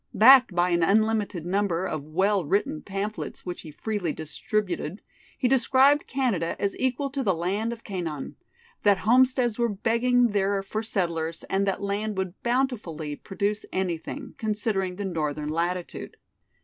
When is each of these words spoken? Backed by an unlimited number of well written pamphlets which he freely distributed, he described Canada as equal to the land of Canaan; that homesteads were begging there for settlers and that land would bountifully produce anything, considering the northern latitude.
Backed 0.15 0.55
by 0.55 0.71
an 0.71 0.81
unlimited 0.81 1.45
number 1.45 1.85
of 1.85 2.01
well 2.03 2.43
written 2.43 2.81
pamphlets 2.81 3.45
which 3.45 3.61
he 3.61 3.69
freely 3.69 4.11
distributed, 4.11 5.03
he 5.37 5.47
described 5.47 6.07
Canada 6.07 6.55
as 6.59 6.75
equal 6.77 7.11
to 7.11 7.21
the 7.21 7.35
land 7.35 7.71
of 7.71 7.83
Canaan; 7.83 8.35
that 8.81 8.97
homesteads 8.97 9.59
were 9.59 9.69
begging 9.69 10.29
there 10.29 10.63
for 10.63 10.81
settlers 10.81 11.43
and 11.51 11.67
that 11.67 11.83
land 11.83 12.17
would 12.17 12.33
bountifully 12.41 13.15
produce 13.15 13.63
anything, 13.71 14.33
considering 14.39 14.95
the 14.95 15.05
northern 15.05 15.49
latitude. 15.49 16.17